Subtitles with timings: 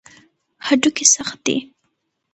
[0.65, 1.57] هډوکي سخت دي.